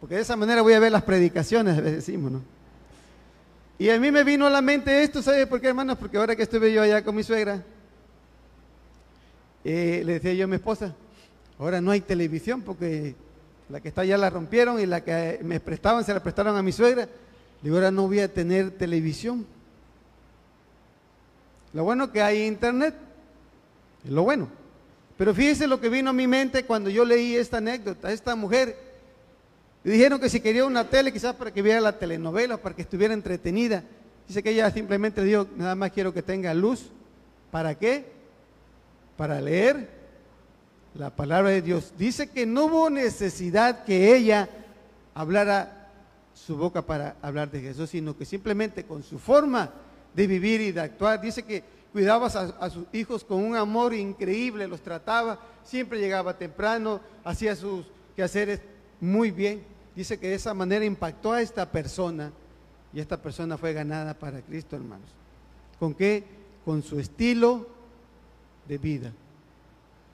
[0.00, 2.42] Porque de esa manera voy a ver las predicaciones, decimos, ¿no?
[3.78, 5.98] Y a mí me vino a la mente esto, ¿sabe por qué, hermanos?
[5.98, 7.62] Porque ahora que estuve yo allá con mi suegra,
[9.70, 10.94] eh, le decía yo a mi esposa,
[11.58, 13.14] ahora no hay televisión porque
[13.68, 16.62] la que está allá la rompieron y la que me prestaban se la prestaron a
[16.62, 17.06] mi suegra.
[17.60, 19.46] Digo, ahora no voy a tener televisión.
[21.74, 22.94] Lo bueno que hay internet,
[24.04, 24.48] es lo bueno.
[25.18, 28.10] Pero fíjese lo que vino a mi mente cuando yo leí esta anécdota.
[28.10, 28.74] Esta mujer
[29.84, 32.82] le dijeron que si quería una tele, quizás para que viera la telenovela, para que
[32.82, 33.84] estuviera entretenida.
[34.26, 36.90] Dice que ella simplemente dijo, nada más quiero que tenga luz.
[37.50, 38.17] ¿Para qué?
[39.18, 39.90] Para leer
[40.94, 41.92] la palabra de Dios.
[41.98, 44.48] Dice que no hubo necesidad que ella
[45.12, 45.90] hablara
[46.32, 49.70] su boca para hablar de Jesús, sino que simplemente con su forma
[50.14, 53.92] de vivir y de actuar, dice que cuidaba a, a sus hijos con un amor
[53.92, 58.60] increíble, los trataba, siempre llegaba temprano, hacía sus quehaceres
[59.00, 59.64] muy bien.
[59.96, 62.30] Dice que de esa manera impactó a esta persona
[62.92, 65.10] y esta persona fue ganada para Cristo, hermanos.
[65.80, 66.22] ¿Con qué?
[66.64, 67.77] Con su estilo
[68.68, 69.12] de vida.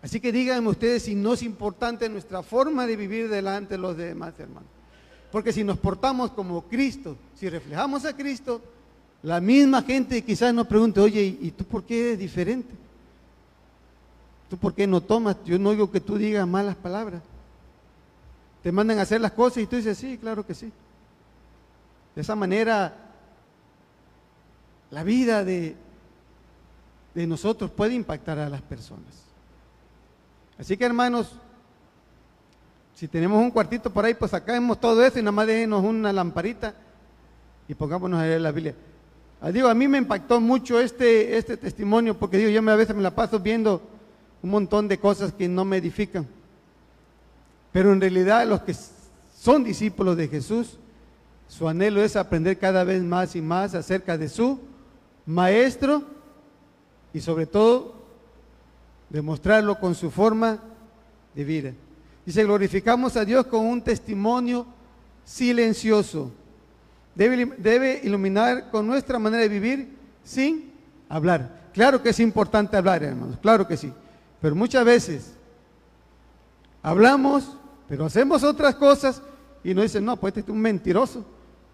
[0.02, 3.96] Así que díganme ustedes si no es importante nuestra forma de vivir delante de los
[3.96, 4.68] demás, hermanos.
[5.32, 8.62] Porque si nos portamos como Cristo, si reflejamos a Cristo,
[9.22, 12.74] la misma gente quizás nos pregunte, oye, ¿y tú por qué eres diferente?
[14.50, 15.36] ¿Tú por qué no tomas?
[15.44, 17.22] Yo no digo que tú digas malas palabras.
[18.62, 20.70] Te mandan a hacer las cosas y tú dices, sí, claro que sí.
[22.14, 22.94] De esa manera,
[24.90, 25.74] la vida de,
[27.14, 29.24] de nosotros puede impactar a las personas.
[30.58, 31.32] Así que hermanos,
[32.94, 36.12] si tenemos un cuartito por ahí, pues sacamos todo eso y nada más déjenos una
[36.12, 36.74] lamparita
[37.68, 38.74] y pongámonos a leer la Biblia.
[39.40, 42.94] Ah, digo, a mí me impactó mucho este, este testimonio porque digo, yo a veces
[42.94, 43.82] me la paso viendo
[44.42, 46.26] un montón de cosas que no me edifican.
[47.72, 48.74] Pero en realidad los que
[49.36, 50.78] son discípulos de Jesús,
[51.48, 54.60] su anhelo es aprender cada vez más y más acerca de su
[55.26, 56.04] maestro
[57.14, 57.94] y sobre todo
[59.08, 60.58] demostrarlo con su forma
[61.34, 61.72] de vida.
[62.26, 64.66] Dice, glorificamos a Dios con un testimonio
[65.24, 66.32] silencioso.
[67.14, 70.72] Debe, debe iluminar con nuestra manera de vivir sin
[71.08, 71.70] hablar.
[71.72, 73.92] Claro que es importante hablar, hermanos, claro que sí.
[74.40, 75.34] Pero muchas veces
[76.82, 77.56] hablamos,
[77.88, 79.22] pero hacemos otras cosas
[79.62, 81.24] y nos dicen, no, pues este es un mentiroso.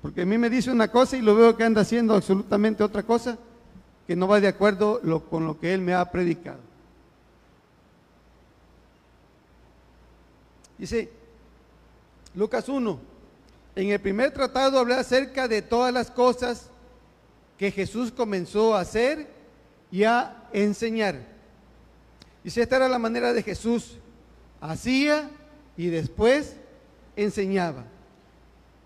[0.02, 3.02] Porque a mí me dice una cosa y lo veo que anda haciendo absolutamente otra
[3.02, 3.38] cosa
[4.10, 5.00] que no va de acuerdo
[5.30, 6.58] con lo que él me ha predicado.
[10.76, 11.12] Dice
[12.34, 12.98] Lucas 1,
[13.76, 16.70] en el primer tratado hablé acerca de todas las cosas
[17.56, 19.28] que Jesús comenzó a hacer
[19.92, 21.20] y a enseñar.
[22.42, 23.96] Dice, esta era la manera de Jesús.
[24.60, 25.30] Hacía
[25.76, 26.56] y después
[27.14, 27.84] enseñaba.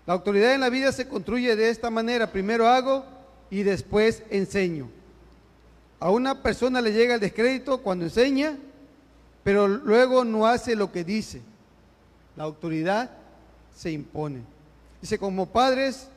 [0.05, 2.31] La autoridad en la vida se construye de esta manera.
[2.31, 3.03] Primero hago
[3.49, 4.91] y después enseño.
[5.99, 8.57] A una persona le llega el descrédito cuando enseña,
[9.43, 11.41] pero luego no hace lo que dice.
[12.35, 13.11] La autoridad
[13.75, 14.41] se impone.
[15.01, 16.07] Dice, como padres,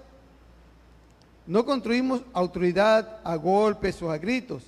[1.47, 4.65] no construimos autoridad a golpes o a gritos,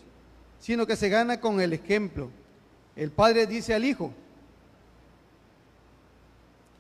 [0.61, 2.31] sino que se gana con el ejemplo.
[2.97, 4.13] El padre dice al hijo,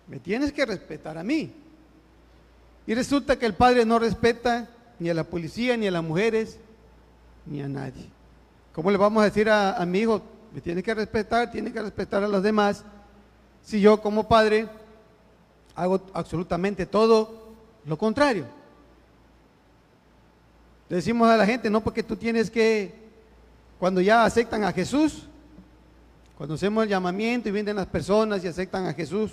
[0.06, 1.52] me tienes que respetar a mí.
[2.86, 4.68] Y resulta que el padre no respeta
[4.98, 6.58] ni a la policía, ni a las mujeres,
[7.46, 8.19] ni a nadie.
[8.72, 12.22] ¿Cómo le vamos a decir a, mi hijo, me tiene que respetar, tiene que respetar
[12.22, 12.84] a los demás?
[13.62, 14.68] Si yo como padre
[15.74, 17.54] hago absolutamente todo
[17.84, 18.46] lo contrario.
[20.88, 22.94] Le decimos a la gente, no porque tú tienes que,
[23.78, 25.26] cuando ya aceptan a Jesús,
[26.36, 29.32] cuando hacemos el llamamiento y vienen las personas y aceptan a Jesús,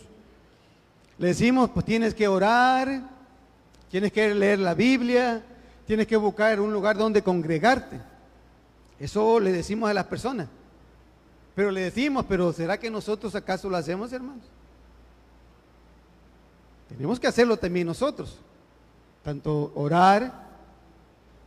[1.18, 3.02] le decimos, pues tienes que orar,
[3.90, 5.42] tienes que leer la Biblia,
[5.86, 8.00] tienes que buscar un lugar donde congregarte.
[9.00, 10.48] Eso le decimos a las personas.
[11.56, 14.44] Pero le decimos, pero ¿será que nosotros acaso lo hacemos, hermanos?
[16.90, 18.38] Tenemos que hacerlo también nosotros.
[19.24, 20.48] Tanto orar,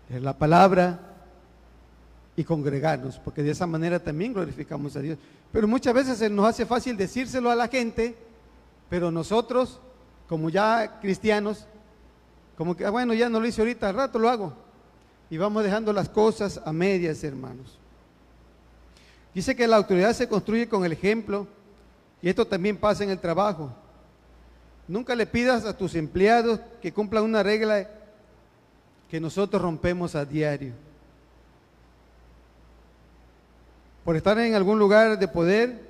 [0.08, 1.00] leer la palabra
[2.36, 5.18] y congregarnos, porque de esa manera también glorificamos a Dios.
[5.52, 8.16] Pero muchas veces nos hace fácil decírselo a la gente
[8.90, 9.80] pero nosotros,
[10.28, 11.64] como ya cristianos,
[12.58, 14.52] como que, ah, bueno, ya no lo hice ahorita, al rato lo hago.
[15.30, 17.78] Y vamos dejando las cosas a medias, hermanos.
[19.32, 21.46] Dice que la autoridad se construye con el ejemplo
[22.20, 23.72] y esto también pasa en el trabajo.
[24.88, 27.88] Nunca le pidas a tus empleados que cumplan una regla
[29.08, 30.72] que nosotros rompemos a diario.
[34.04, 35.80] Por estar en algún lugar de poder,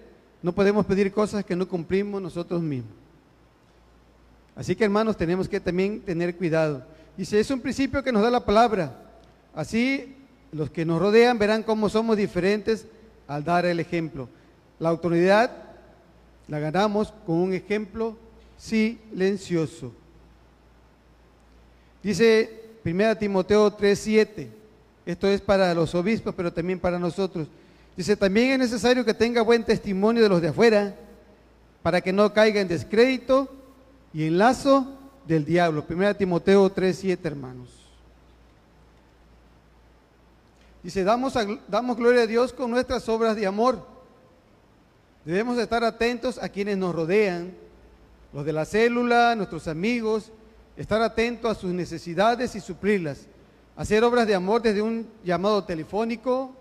[0.43, 2.93] no podemos pedir cosas que no cumplimos nosotros mismos.
[4.55, 6.84] Así que hermanos, tenemos que también tener cuidado.
[7.16, 9.10] Dice, es un principio que nos da la palabra.
[9.55, 10.16] Así
[10.53, 12.86] los que nos rodean verán cómo somos diferentes
[13.28, 14.28] al dar el ejemplo.
[14.78, 15.51] La autoridad
[16.48, 18.16] la ganamos con un ejemplo
[18.57, 19.92] silencioso.
[22.03, 24.48] Dice 1 Timoteo 3:7.
[25.07, 27.48] Esto es para los obispos, pero también para nosotros.
[27.96, 30.94] Dice, también es necesario que tenga buen testimonio de los de afuera
[31.82, 33.48] para que no caiga en descrédito
[34.12, 34.86] y en lazo
[35.26, 35.84] del diablo.
[35.88, 37.80] 1 Timoteo 3, 7, hermanos.
[40.83, 41.35] Dice, damos,
[41.68, 43.87] damos gloria a Dios con nuestras obras de amor.
[45.24, 47.53] Debemos estar atentos a quienes nos rodean,
[48.33, 50.33] los de la célula, nuestros amigos,
[50.76, 53.26] estar atentos a sus necesidades y suplirlas.
[53.76, 56.55] Hacer obras de amor desde un llamado telefónico,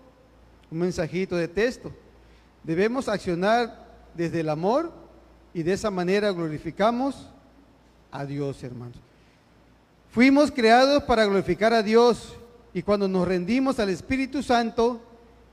[0.70, 1.90] un mensajito de texto.
[2.62, 4.92] Debemos accionar desde el amor
[5.54, 7.28] y de esa manera glorificamos
[8.10, 8.96] a Dios, hermanos.
[10.10, 12.34] Fuimos creados para glorificar a Dios
[12.72, 15.00] y cuando nos rendimos al Espíritu Santo,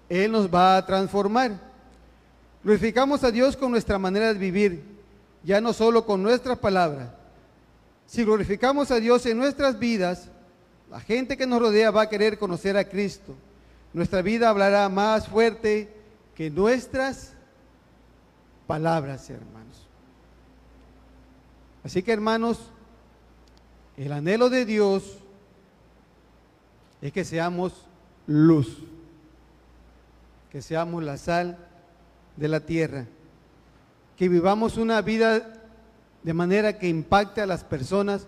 [0.09, 1.59] Él nos va a transformar.
[2.63, 4.84] Glorificamos a Dios con nuestra manera de vivir,
[5.43, 7.09] ya no solo con nuestras palabras.
[8.05, 10.30] Si glorificamos a Dios en nuestras vidas,
[10.89, 13.36] la gente que nos rodea va a querer conocer a Cristo.
[13.93, 15.89] Nuestra vida hablará más fuerte
[16.36, 17.34] que nuestras
[18.68, 19.88] palabras, hermanos.
[21.84, 22.59] Así que, hermanos,
[23.95, 25.18] el anhelo de Dios
[27.02, 27.74] es que seamos
[28.26, 28.78] luz,
[30.52, 31.58] que seamos la sal
[32.36, 33.06] de la tierra,
[34.16, 35.54] que vivamos una vida
[36.24, 38.28] de manera que impacte a las personas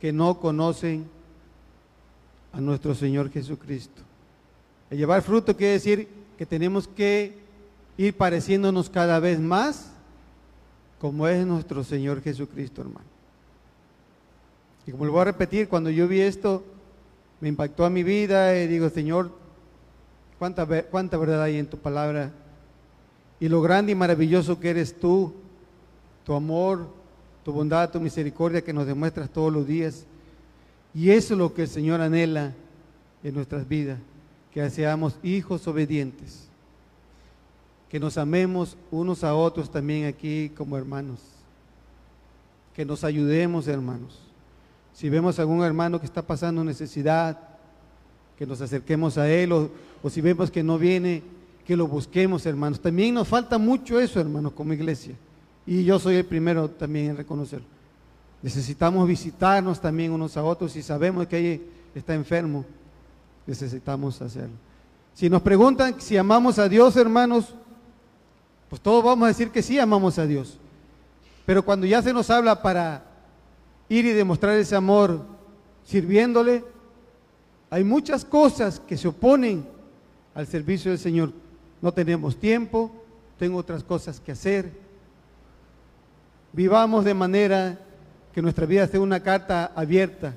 [0.00, 1.08] que no conocen
[2.52, 4.02] a nuestro Señor Jesucristo.
[4.90, 7.38] El llevar fruto quiere decir que tenemos que
[7.96, 9.92] ir pareciéndonos cada vez más
[11.00, 13.06] como es nuestro Señor Jesucristo, hermano.
[14.86, 16.64] Y como lo voy a repetir, cuando yo vi esto,
[17.40, 19.30] me impactó a mi vida y digo, Señor,
[20.38, 22.32] cuánta, cuánta verdad hay en tu palabra
[23.40, 25.32] y lo grande y maravilloso que eres tú,
[26.24, 26.88] tu amor,
[27.44, 30.04] tu bondad, tu misericordia que nos demuestras todos los días.
[30.92, 32.52] Y eso es lo que el Señor anhela
[33.22, 33.98] en nuestras vidas
[34.52, 36.44] que seamos hijos obedientes.
[37.88, 41.20] que nos amemos unos a otros también aquí como hermanos,
[42.74, 44.27] que nos ayudemos hermanos.
[44.98, 47.38] Si vemos a algún hermano que está pasando necesidad,
[48.36, 49.70] que nos acerquemos a él, o,
[50.02, 51.22] o si vemos que no viene,
[51.64, 52.80] que lo busquemos hermanos.
[52.80, 55.14] También nos falta mucho eso hermanos como iglesia,
[55.64, 57.64] y yo soy el primero también en reconocerlo.
[58.42, 61.62] Necesitamos visitarnos también unos a otros si sabemos que alguien
[61.94, 62.64] está enfermo,
[63.46, 64.56] necesitamos hacerlo.
[65.14, 67.54] Si nos preguntan si amamos a Dios, hermanos,
[68.68, 70.58] pues todos vamos a decir que sí amamos a Dios.
[71.46, 73.07] Pero cuando ya se nos habla para
[73.88, 75.24] ir y demostrar ese amor
[75.84, 76.64] sirviéndole,
[77.70, 79.66] hay muchas cosas que se oponen
[80.34, 81.32] al servicio del Señor.
[81.80, 82.90] No tenemos tiempo,
[83.38, 84.70] tengo otras cosas que hacer.
[86.52, 87.78] Vivamos de manera
[88.32, 90.34] que nuestra vida sea una carta abierta,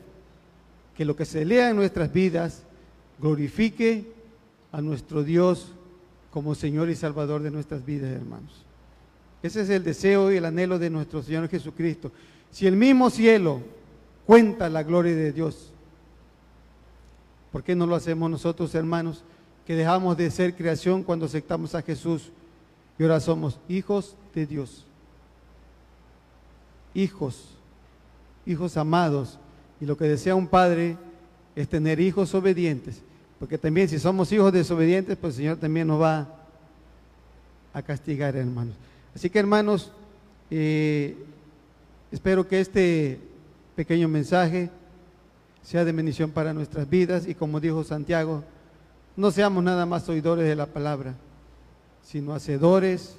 [0.96, 2.64] que lo que se lea en nuestras vidas
[3.20, 4.12] glorifique
[4.72, 5.72] a nuestro Dios
[6.32, 8.66] como Señor y Salvador de nuestras vidas, hermanos.
[9.44, 12.12] Ese es el deseo y el anhelo de nuestro Señor Jesucristo.
[12.52, 13.62] Si el mismo cielo
[14.26, 15.72] cuenta la gloria de Dios,
[17.52, 19.24] ¿por qué no lo hacemos nosotros, hermanos,
[19.66, 22.32] que dejamos de ser creación cuando aceptamos a Jesús
[23.00, 24.86] y ahora somos hijos de Dios?
[26.94, 27.56] Hijos,
[28.46, 29.40] hijos amados.
[29.80, 30.98] Y lo que desea un padre
[31.56, 33.02] es tener hijos obedientes.
[33.40, 36.28] Porque también si somos hijos desobedientes, pues el Señor también nos va
[37.74, 38.76] a castigar, hermanos.
[39.16, 39.92] Así que, hermanos,
[40.50, 41.18] eh,
[42.12, 43.20] espero que este
[43.76, 44.70] pequeño mensaje
[45.64, 48.44] sea de bendición para nuestras vidas y como dijo Santiago,
[49.16, 51.16] no seamos nada más oidores de la palabra,
[52.04, 53.18] sino hacedores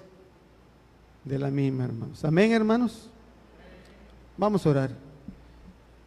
[1.25, 2.25] de la misma, hermanos.
[2.25, 3.09] Amén, hermanos.
[4.37, 4.91] Vamos a orar.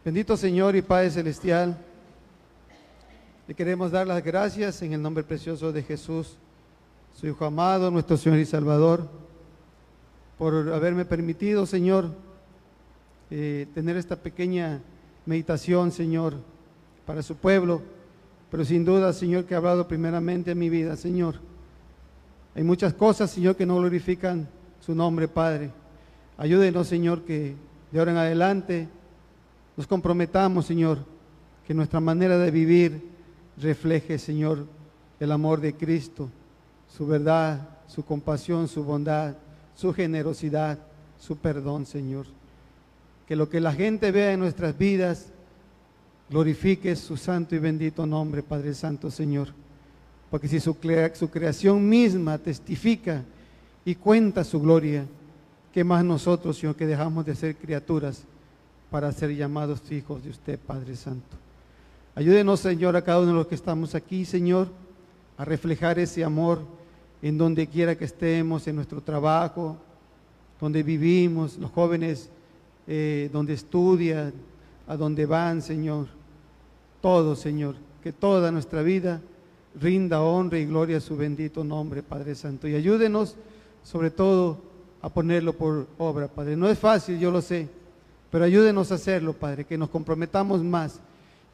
[0.04, 1.76] Bendito Señor y Padre Celestial.
[3.48, 6.36] Le queremos dar las gracias en el nombre precioso de Jesús,
[7.14, 9.08] su Hijo amado, nuestro Señor y Salvador,
[10.38, 12.10] por haberme permitido, Señor,
[13.30, 14.80] eh, tener esta pequeña
[15.24, 16.34] meditación, Señor,
[17.06, 17.82] para su pueblo,
[18.50, 21.36] pero sin duda, Señor, que ha hablado primeramente en mi vida, Señor.
[22.54, 24.48] Hay muchas cosas, Señor, que no glorifican
[24.80, 25.70] su nombre, Padre.
[26.38, 27.54] Ayúdenos, Señor, que
[27.90, 28.88] de ahora en adelante
[29.76, 30.98] nos comprometamos, Señor,
[31.66, 33.10] que nuestra manera de vivir
[33.58, 34.66] refleje, Señor,
[35.18, 36.28] el amor de Cristo,
[36.88, 39.34] su verdad, su compasión, su bondad,
[39.76, 40.78] su generosidad,
[41.20, 42.26] su perdón, Señor.
[43.28, 45.28] Que lo que la gente vea en nuestras vidas
[46.28, 49.48] glorifique su santo y bendito nombre, Padre Santo, Señor.
[50.30, 53.22] Porque si su, creación misma testifica
[53.84, 55.04] y cuenta su gloria,
[55.72, 58.24] ¿qué más nosotros, Señor, que dejamos de ser criaturas
[58.90, 61.36] para ser llamados hijos de usted, Padre Santo?
[62.14, 64.68] Ayúdenos, Señor, a cada uno de los que estamos aquí, Señor,
[65.36, 66.60] a reflejar ese amor
[67.22, 69.76] en donde quiera que estemos, en nuestro trabajo,
[70.60, 72.30] donde vivimos, los jóvenes
[72.86, 74.32] eh, donde estudian,
[74.86, 76.06] a donde van, Señor.
[77.00, 79.20] Todo, Señor, que toda nuestra vida
[79.80, 82.68] rinda honra y gloria a su bendito nombre, Padre Santo.
[82.68, 83.36] Y ayúdenos,
[83.84, 84.58] sobre todo,
[85.02, 86.56] a ponerlo por obra, Padre.
[86.56, 87.68] No es fácil, yo lo sé,
[88.30, 91.00] pero ayúdenos a hacerlo, Padre, que nos comprometamos más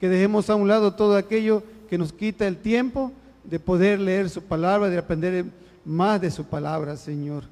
[0.02, 3.12] que dejemos a un lado todo aquello que nos quita el tiempo
[3.44, 5.44] de poder leer su palabra, de aprender
[5.84, 7.44] más de su palabra, Señor.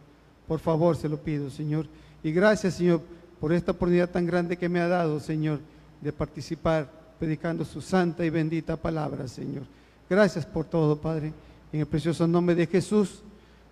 [0.46, 1.86] Por favor, se lo pido, Señor.
[2.22, 3.00] Y gracias, Señor,
[3.40, 5.60] por esta oportunidad tan grande que me ha dado, Señor,
[6.00, 9.64] de participar predicando su santa y bendita palabra, Señor.
[10.08, 11.32] Gracias por todo, Padre.
[11.72, 13.22] En el precioso nombre de Jesús,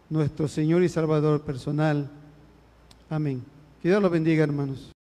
[0.09, 2.09] nuestro Señor y Salvador personal.
[3.11, 3.43] Amén.
[3.83, 4.93] Que Dios los bendiga, hermanos.